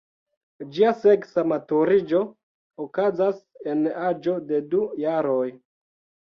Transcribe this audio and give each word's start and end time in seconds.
Ĝia 0.75 0.93
seksa 1.01 1.43
maturiĝo 1.51 2.21
okazas 2.85 3.43
en 3.75 3.85
aĝo 4.07 4.35
de 4.49 4.63
du 4.73 4.83
jaroj. 5.05 5.45